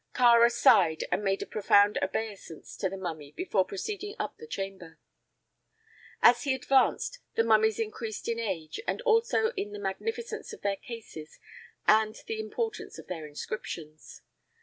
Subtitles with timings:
[0.15, 4.97] Kāra sighed and made a profound obeisance to the mummy before proceeding up the chamber.
[6.23, 10.77] As he advanced, the mummies increased in age and also in the magnificence of their
[10.77, 11.37] cases
[11.87, 14.23] and the importance of their inscriptions.